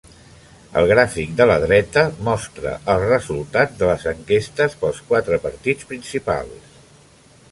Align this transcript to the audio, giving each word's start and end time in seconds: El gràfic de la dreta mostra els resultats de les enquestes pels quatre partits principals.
El 0.79 0.87
gràfic 0.91 1.33
de 1.41 1.45
la 1.49 1.57
dreta 1.63 2.05
mostra 2.29 2.71
els 2.95 3.05
resultats 3.11 3.77
de 3.81 3.91
les 3.91 4.07
enquestes 4.15 4.77
pels 4.81 5.03
quatre 5.11 5.41
partits 5.47 5.91
principals. 5.93 6.75